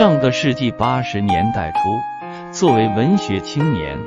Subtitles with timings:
[0.00, 1.78] 上个世纪八十年代初，
[2.50, 3.98] 作为文学青年，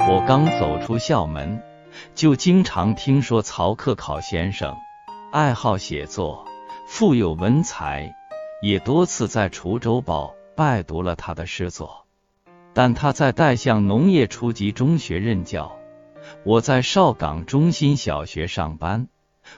[0.00, 1.62] 我刚走出校门，
[2.14, 4.76] 就经常听说曹克考先生
[5.32, 6.44] 爱好写作，
[6.86, 8.14] 富有文采，
[8.60, 12.04] 也多次在《滁州报》拜读了他的诗作。
[12.74, 15.72] 但他在岱巷农业初级中学任教，
[16.44, 19.08] 我在邵岗中心小学上班，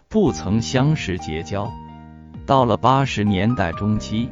[0.08, 1.68] 不曾相识结交。
[2.46, 4.30] 到了八十年代中期，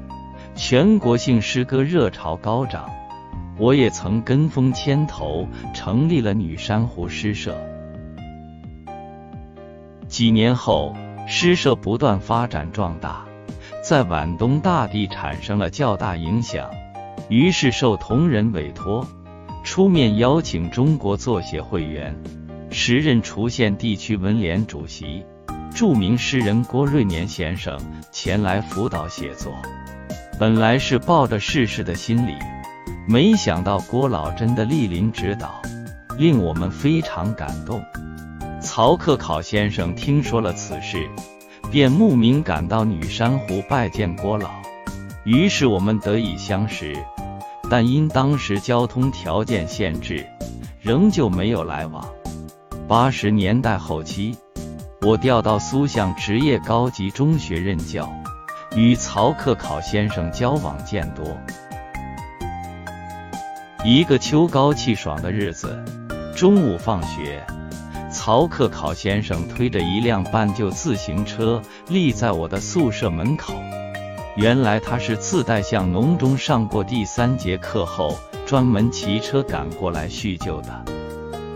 [0.59, 2.91] 全国性诗歌热潮高涨，
[3.59, 7.57] 我也曾跟风牵头成立了女珊瑚诗社。
[10.09, 10.93] 几年后，
[11.29, 13.25] 诗社不断发展壮大，
[13.85, 16.69] 在皖东大地产生了较大影响，
[17.29, 19.07] 于是受同仁委托，
[19.63, 22.13] 出面邀请中国作协会员，
[22.73, 25.25] 时任滁县地区文联主席。
[25.73, 27.79] 著名诗人郭瑞年先生
[28.11, 29.52] 前来辅导写作，
[30.39, 32.33] 本来是抱着试试的心理，
[33.09, 35.61] 没想到郭老真的莅临指导，
[36.17, 37.83] 令我们非常感动。
[38.63, 41.09] 曹克考先生听说了此事，
[41.73, 44.51] 便慕名赶到女山湖拜见郭老，
[45.25, 46.97] 于是我们得以相识，
[47.69, 50.25] 但因当时交通条件限制，
[50.81, 52.07] 仍旧没有来往。
[52.87, 54.37] 八十年代后期。
[55.03, 58.13] 我调到苏巷职业高级中学任教，
[58.74, 61.37] 与曹克考先生交往渐多。
[63.85, 65.83] 一个秋高气爽的日子，
[66.37, 67.44] 中午放学，
[68.12, 73.55] 曹克考先生推着一辆半旧自行车立在我的宿舍门口。
[74.37, 78.16] 原来他是自带向农中上过第三节课后，
[78.47, 80.84] 专门骑车赶过来叙旧的，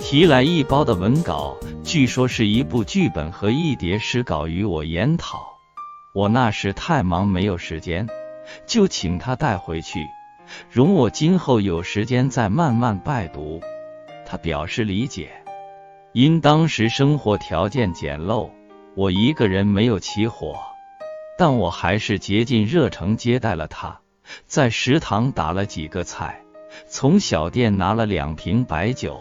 [0.01, 1.57] 提来一包的文稿。
[1.85, 5.52] 据说是一部剧本和一叠诗稿与我研讨，
[6.13, 8.07] 我那时太忙没有时间，
[8.67, 10.07] 就请他带回去，
[10.71, 13.63] 容我今后有时间再慢慢拜读。
[14.27, 15.31] 他表示理解，
[16.13, 18.51] 因当时生活条件简陋，
[18.95, 20.61] 我一个人没有起火，
[21.39, 24.01] 但我还是竭尽热诚接待了他，
[24.47, 26.43] 在食堂打了几个菜，
[26.87, 29.19] 从小店拿了两瓶白酒，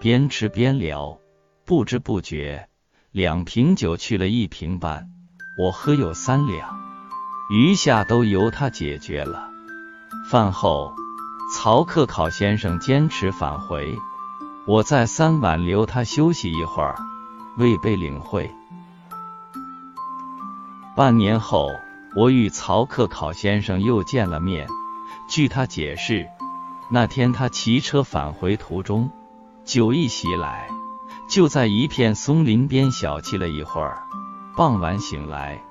[0.00, 1.18] 边吃边聊。
[1.66, 2.68] 不知不觉，
[3.10, 5.10] 两瓶酒去了一瓶半，
[5.54, 6.80] 我喝有三两，
[7.50, 9.50] 余下都由他解决了。
[10.30, 10.94] 饭后，
[11.54, 13.98] 曹克考先生坚持返回，
[14.66, 16.96] 我再三挽留他休息一会儿，
[17.58, 18.50] 未被领会。
[20.96, 21.68] 半年后，
[22.16, 24.66] 我与曹克考先生又见了面。
[25.28, 26.26] 据他解释，
[26.90, 29.10] 那天他骑车返回途中，
[29.66, 30.68] 酒意袭来。
[31.28, 34.02] 就在一片松林边小憩了一会儿，
[34.54, 35.62] 傍晚醒来，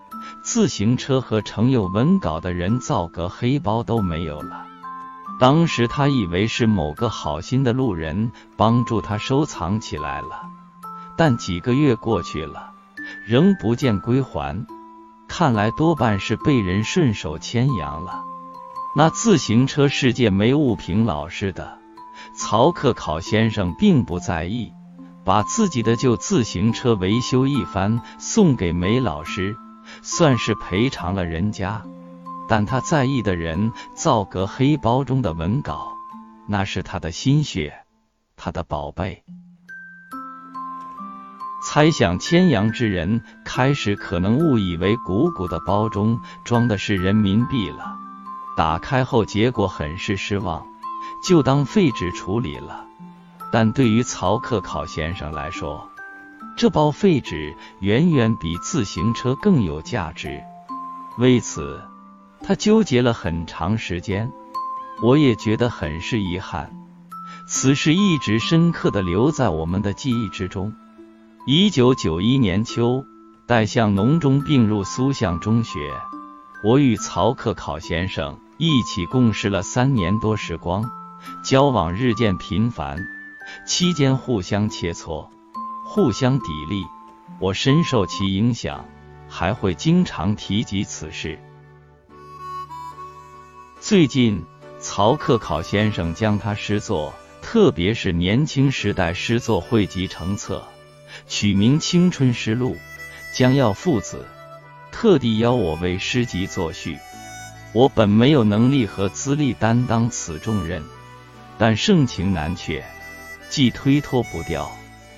[0.41, 4.65] 自行车和程有文稿的人造革黑包都没有了。
[5.39, 10.49] 当时他以为是某个好心的路人帮助他收藏起来了，
[11.15, 12.73] 但几个月过去了，
[13.27, 14.65] 仍不见归还，
[15.27, 18.23] 看来多半是被人顺手牵羊了。
[18.95, 21.77] 那自行车世界没物品老实的，
[22.35, 24.73] 曹克考先生并不在意。
[25.23, 29.55] 把自己的旧自行车维修一番，送给梅老师，
[30.01, 31.83] 算是赔偿了人家。
[32.47, 35.93] 但他在意的人造革黑包中的文稿，
[36.47, 37.73] 那是他的心血，
[38.35, 39.23] 他的宝贝。
[41.63, 47.95] 猜想牵羊之人开始可能误以为鼓鼓的包中装的是人民币了，
[48.57, 50.65] 打开后结果很是失望，
[51.23, 52.87] 就当废纸处理了。
[53.51, 55.89] 但对于曹克考先生来说，
[56.55, 60.41] 这包废纸远远比自行车更有价值。
[61.17, 61.81] 为此，
[62.41, 64.31] 他纠结了很长时间。
[65.03, 66.71] 我也觉得很是遗憾。
[67.47, 70.73] 此事一直深刻的留在我们的记忆之中。
[71.47, 73.03] 一九九一年秋，
[73.47, 75.91] 戴向农中并入苏巷中学，
[76.63, 80.87] 我与曹克考先生一起共事了三年多时光，
[81.43, 83.03] 交往日渐频繁。
[83.65, 85.27] 期间互相切磋，
[85.85, 86.85] 互相砥砺，
[87.39, 88.85] 我深受其影响，
[89.29, 91.39] 还会经常提及此事。
[93.79, 94.45] 最近，
[94.79, 100.63] 曹克考先生将他诗作，特别是年轻时代诗作汇集成册，
[101.27, 102.75] 取名《青春诗录》，
[103.35, 104.25] 将要父子，
[104.91, 106.97] 特地邀我为诗集作序。
[107.73, 110.83] 我本没有能力和资历担当此重任，
[111.57, 112.83] 但盛情难却。
[113.51, 114.71] 既推脱不掉，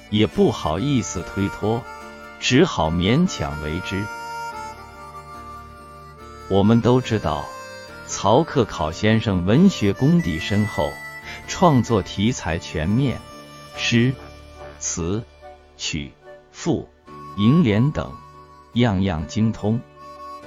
[0.09, 1.83] 也不好意思推脱，
[2.39, 4.03] 只好勉强为之。
[6.49, 7.45] 我们都知道，
[8.07, 8.43] 曹。
[8.43, 10.91] 克考先生文学功底深厚，
[11.47, 13.19] 创作题材全面，
[13.77, 14.15] 诗、
[14.79, 15.23] 词、
[15.77, 16.11] 曲、
[16.51, 16.89] 赋、
[17.37, 18.11] 楹联等
[18.73, 19.79] 样样精通。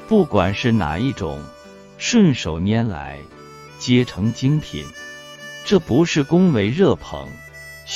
[0.09, 1.41] 不管是哪一种，
[1.99, 3.21] 顺手拈来，
[3.79, 4.85] 皆成精品。
[5.65, 7.29] 这不是恭维热捧、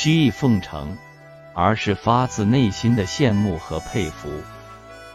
[0.02, 0.96] 虚意奉承，
[1.52, 4.30] 而是发自内心的羡慕和佩服。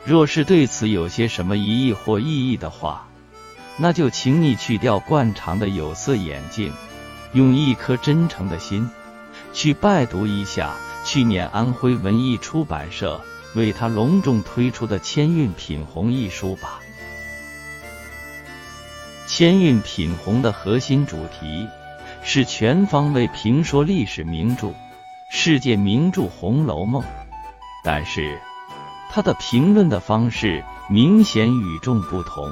[0.04, 3.08] 若是对此有些什么疑义或异议的话，
[3.78, 6.72] 那就请你去掉惯常的有色眼镜，
[7.34, 8.88] 用一颗真诚的心
[9.54, 13.20] 去拜读一下去年安徽文艺出版社
[13.56, 16.80] 为他隆重推出的《千韵品红》一书吧。
[19.28, 21.68] 《千韵品红》的核心主题
[22.28, 24.74] 是全方位评说历史名著、
[25.32, 27.02] 世界名著《红楼梦》，
[27.84, 28.42] 但是。
[29.12, 32.50] 他的评论的方式明显与众不同，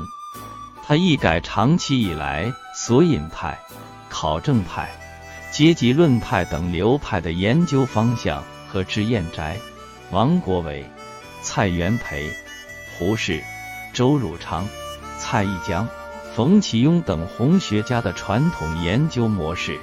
[0.82, 3.60] 他一改长期以来索引派、
[4.08, 4.90] 考证派、
[5.52, 9.58] 阶级论派等流派的研究方向和脂砚斋、
[10.12, 10.90] 王国维、
[11.42, 12.32] 蔡元培、
[12.98, 13.44] 胡适、
[13.92, 14.66] 周汝昌、
[15.20, 15.86] 蔡义江、
[16.36, 19.80] 冯其庸等红学家的传统研究模式，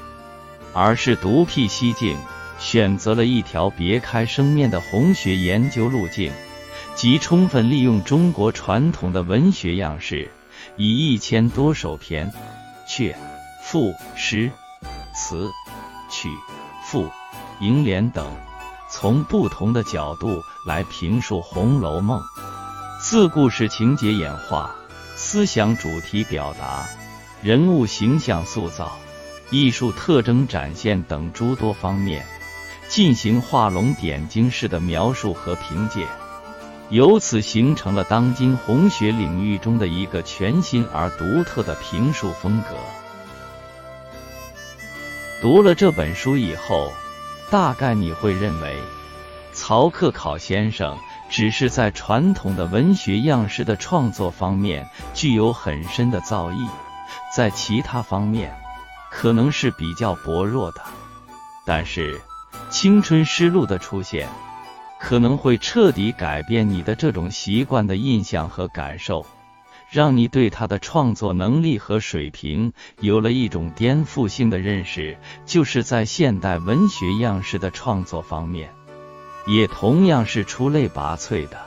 [0.72, 2.18] 而是独辟蹊径，
[2.58, 6.32] 选择了一条别开生面的红学研究路径。
[6.96, 10.28] 即充分利用中国传统的文学样式，
[10.76, 12.30] 以一千多首篇、
[12.86, 13.14] 阙、
[13.62, 14.50] 赋、诗、
[15.14, 15.48] 词、
[16.10, 16.28] 曲、
[16.84, 17.08] 赋、
[17.60, 18.26] 楹联等，
[18.90, 22.20] 从不同的角度来评述《红楼梦》，
[23.00, 24.74] 自故事情节演化、
[25.22, 26.88] 思想主题表达、
[27.42, 28.98] 人物形象塑造、
[29.50, 32.24] 艺术特征展现等诸多方面，
[32.88, 36.08] 进行画龙点睛式的描述和评鉴。
[36.88, 42.74] 由此形成了当今红学领域中的一个全新而独特的评述风格。
[45.42, 46.94] 读了这本书以后，
[47.50, 48.74] 大概你会认为，
[49.52, 50.98] 曹克考先生
[51.30, 56.68] 只是在传统的文学样式的创作方面具有很深的造诣，
[57.34, 58.54] 在其他方面
[59.10, 60.82] 可能是比较薄弱的。
[61.64, 62.18] 但是，
[62.68, 64.28] 《青春诗录》的出现。
[65.02, 69.24] 可能会彻底改变你的这种习惯的印象和感受，
[69.88, 75.16] 让你对他的创作能力和水平有了一种颠覆性的认识。
[75.46, 78.68] 就是在现代文学样式的创作方面，
[79.46, 81.56] 也同样是出类拔萃的。《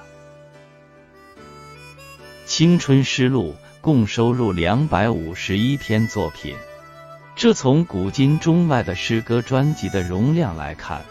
[2.45, 6.55] 青春诗录》共收录两百五十一篇作品，
[7.35, 11.03] 这从古今中外的诗歌专辑的容量来看，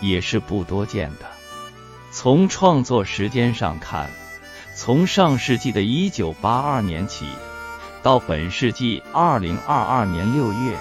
[0.00, 1.26] 也是不多见的。
[2.10, 4.10] 从创作时间上看，
[4.74, 7.26] 从上世纪的一九八二年起，
[8.02, 10.78] 到本世纪二零二二年六月，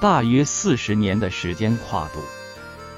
[0.00, 2.20] 大约四十年的时间跨度，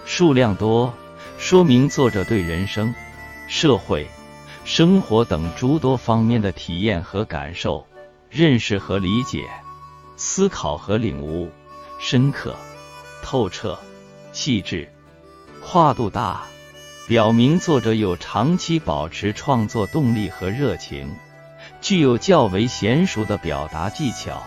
[0.05, 0.95] 数量多，
[1.39, 2.95] 说明作者对人生、
[3.49, 4.07] 社会、
[4.65, 7.87] 生活等诸多方面的体验和感受、
[8.31, 9.45] 认识和理解、
[10.17, 11.51] 思考和领悟
[12.01, 12.57] 深刻、
[13.23, 13.79] 透彻、
[14.33, 14.89] 细致，
[15.63, 16.43] 跨度大。
[17.09, 21.15] 表明作者有长期保持创作动力和热情，
[21.81, 24.43] 具有较为娴熟的表达技巧，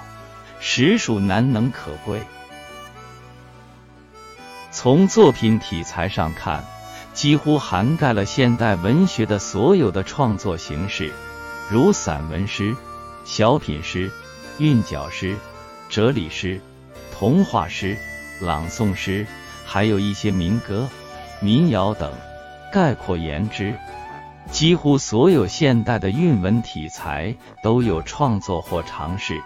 [0.60, 2.20] 实属难能可贵。
[4.82, 6.64] 从作品题材上看，
[7.12, 11.12] 几乎涵盖了现代文学的所有的创作形式，
[11.70, 12.74] 如散文诗、
[13.26, 14.10] 小品诗、
[14.58, 15.36] 韵脚诗、
[15.90, 16.62] 哲理诗、
[17.14, 17.98] 童话诗、
[18.40, 19.28] 朗诵诗，
[19.66, 20.88] 还有一些民歌、
[21.42, 22.10] 民谣等。
[22.72, 23.78] 概括言之，
[24.50, 29.42] 几乎所有现代的韵文题材都有创作或尝试。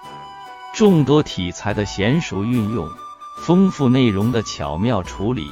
[0.76, 2.88] 众多题材的娴熟运用，
[3.36, 5.52] 丰富内容的巧妙处理，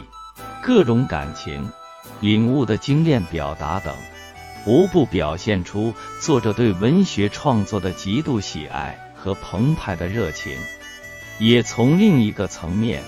[0.62, 1.70] 各种感情
[2.20, 3.94] 领悟的精炼表达等，
[4.66, 10.58] 无不表现出作者对文学创作的极度喜爱和澎湃的热情，
[11.40, 13.04] 也从另一个层面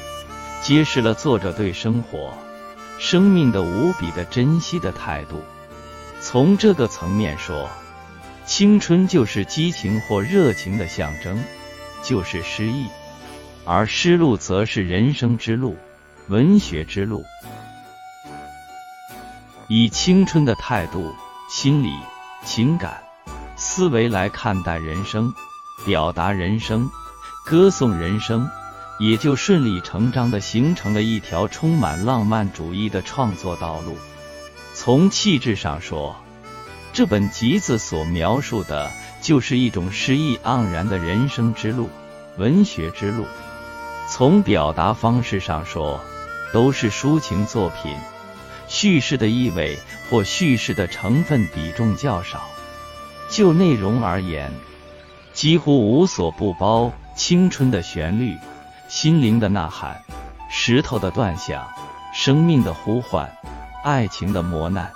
[0.62, 2.34] 揭示了作者对生活。
[3.00, 5.42] 生命的无比的珍惜的态度，
[6.22, 7.70] 从这个层面说，
[8.46, 11.44] 青春就是激情或热情的象征，
[12.04, 12.86] 就是诗意；
[13.66, 15.78] 而诗路则是人生之路，
[16.28, 17.24] 文学之路。
[19.68, 21.14] 以青春的态度、
[21.50, 21.94] 心理、
[22.44, 23.02] 情感、
[23.56, 25.34] 思维来看待人生，
[25.86, 26.90] 表达人生，
[27.46, 28.50] 歌颂人生。
[29.00, 33.98] 也就顺理成章地形成了一条充满浪漫主义的创作道路。
[34.76, 36.16] 从气质上说，
[36.94, 41.90] 这本集子所描述的就是一种诗意盎然的人生之路、
[42.38, 43.26] 文学之路。
[44.16, 46.00] 从表达方式上说，
[46.54, 47.98] 都是抒情作品，
[48.68, 49.76] 叙事的意味
[50.08, 52.44] 或叙事的成分比重较少。
[53.28, 54.54] 就内容而言，
[55.34, 58.38] 几乎无所不包：青春的旋律、
[58.88, 60.00] 心灵的呐喊、
[60.48, 61.68] 石头的断响、
[62.14, 63.36] 生命的呼唤、
[63.84, 64.92] 爱情的磨难、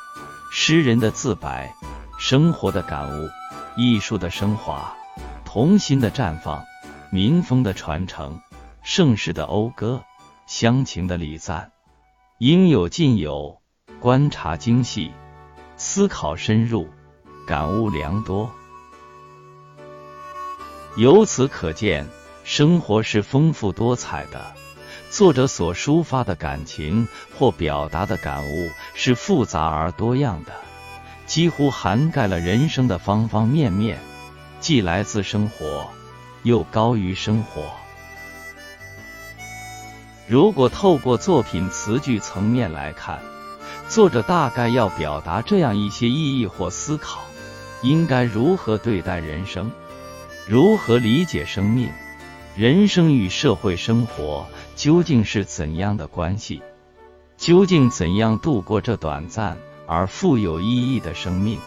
[0.52, 1.74] 诗人的自白、
[2.20, 3.28] 生活的感悟。
[3.76, 4.94] 艺术的升华，
[5.44, 6.64] 童心的绽放，
[7.10, 8.40] 民风的传承，
[8.90, 10.06] 盛世的讴歌，
[10.46, 11.74] 乡情的礼赞，
[12.38, 13.62] 应有尽有，
[14.00, 15.12] 观察精细，
[15.76, 16.88] 思考深入，
[17.46, 18.50] 感悟良多。
[20.96, 22.08] 由此可见，
[22.46, 24.56] 生活是丰富多彩的，
[25.10, 30.54] 作者所抒发的感情或表达的感悟是复杂而多样的。
[31.26, 34.00] 几乎涵盖了人生的方方面面，
[34.62, 35.86] 既来自生活，
[36.44, 37.64] 又高于生活。
[40.30, 43.22] 如果透过作品词句层面来看，
[43.88, 47.22] 作者大概要表达这样一些意义或思考：
[47.82, 49.72] 应该如何对待人生？
[50.46, 51.90] 如何理解生命？
[52.58, 56.62] 人生与社会生活究竟是怎样的关系？
[57.38, 59.58] 究竟怎样度过这短暂？
[59.86, 61.58] 而富有意义的生命，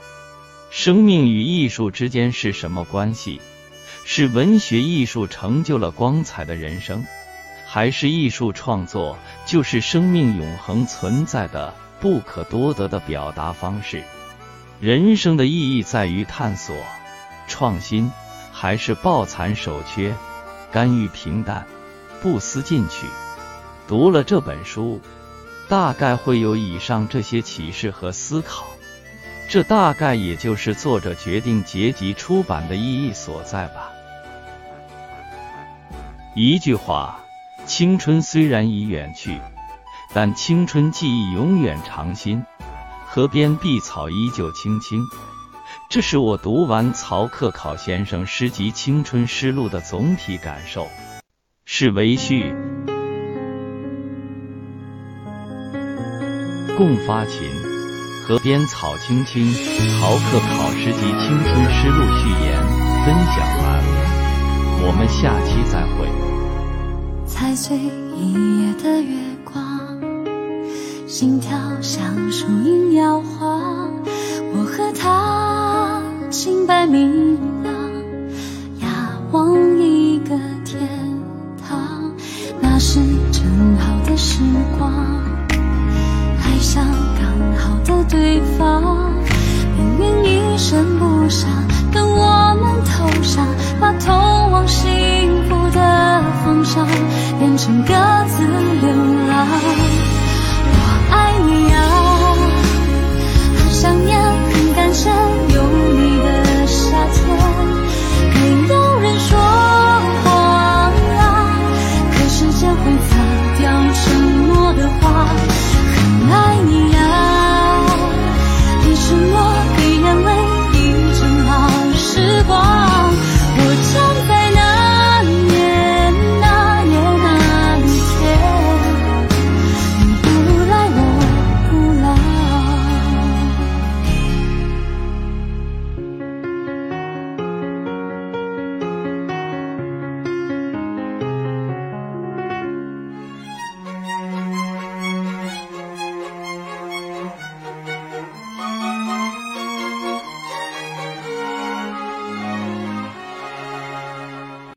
[0.71, 3.40] 生命与艺术之间是什么关系？
[4.05, 7.07] 是文学艺术成就了光彩的人生，
[7.72, 14.02] 还是艺术创作就是生命永恒存在的不可多得的表达方式？
[14.80, 16.74] 人生的意义在于探索、
[17.46, 18.10] 创新，
[18.50, 20.12] 还是抱残守缺、
[20.72, 21.64] 甘于平淡、
[22.20, 23.06] 不思进取？
[23.86, 25.00] 读了这本书。
[25.68, 28.66] 大概会有以上这些启示和思考，
[29.48, 33.92] 这大概也就是作者决定结集出版的意义所在吧。
[36.34, 37.19] 一句话，
[37.80, 39.40] 青春虽然已远去，
[40.12, 42.44] 但青春记忆永远长新。
[43.06, 45.00] 河边碧草依旧青青，
[45.88, 50.88] 这是我读完曹克考先生诗集《青春诗录》的总体感受。
[51.64, 52.54] 是为序。
[56.76, 57.49] 共发琴，
[58.26, 59.50] 河边草青青。
[59.54, 62.62] 曹克考诗集青春诗录序言
[63.06, 63.82] 分享完，
[64.82, 66.19] 我们下期再会。
[67.40, 69.99] 踩碎一夜的月光，
[71.06, 73.90] 心跳像树影摇晃。
[74.52, 77.19] 我和他清白明。